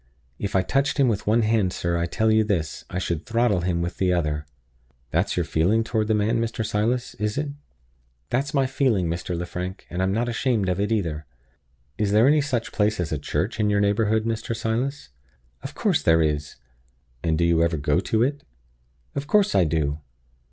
[0.39, 3.61] If I touched him with one hand, sir, I tell you this, I should throttle
[3.61, 4.47] him with the other."
[5.11, 6.65] "That's your feeling toward the man, Mr.
[6.65, 7.49] Silas, is it?"
[8.31, 9.37] "That's my feeling, Mr.
[9.37, 11.27] Lefrank; and I'm not ashamed of it either."
[11.99, 14.55] "Is there any such place as a church in your neighborhood, Mr.
[14.55, 15.09] Silas?"
[15.61, 16.55] "Of course there is."
[17.21, 18.41] "And do you ever go to it?"
[19.13, 19.99] "Of course I do."